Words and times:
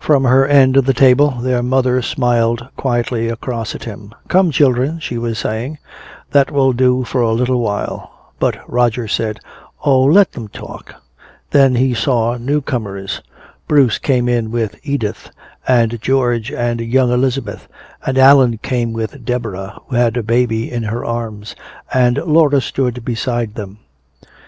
From 0.00 0.24
her 0.24 0.48
end 0.48 0.76
of 0.76 0.84
the 0.86 0.92
table 0.92 1.30
their 1.30 1.62
mother 1.62 2.02
smiled 2.02 2.66
quietly 2.76 3.28
across 3.28 3.72
at 3.72 3.84
him. 3.84 4.12
"Come 4.26 4.50
children," 4.50 4.98
she 4.98 5.16
was 5.16 5.38
saying, 5.38 5.78
"that 6.32 6.50
will 6.50 6.72
do 6.72 7.04
for 7.04 7.20
a 7.20 7.30
little 7.30 7.60
while." 7.60 8.10
But 8.40 8.56
Roger 8.68 9.06
said, 9.06 9.38
"Oh, 9.84 10.02
let 10.06 10.32
them 10.32 10.48
talk."... 10.48 10.96
Then 11.52 11.76
he 11.76 11.94
saw 11.94 12.36
new 12.36 12.60
comers. 12.60 13.22
Bruce 13.68 13.98
came 13.98 14.28
in 14.28 14.50
with 14.50 14.74
Edith, 14.82 15.30
and 15.68 16.02
George 16.02 16.50
and 16.50 16.80
young 16.80 17.12
Elizabeth, 17.12 17.68
and 18.04 18.18
Allan 18.18 18.58
came 18.58 18.92
with 18.92 19.24
Deborah 19.24 19.78
who 19.86 19.94
had 19.94 20.16
a 20.16 20.24
baby 20.24 20.68
in 20.68 20.82
her 20.82 21.04
arms, 21.04 21.54
and 21.94 22.16
Laura 22.18 22.60
stood 22.60 23.04
beside 23.04 23.54
them. 23.54 23.78